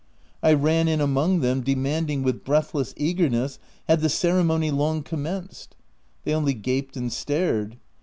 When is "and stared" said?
6.97-7.77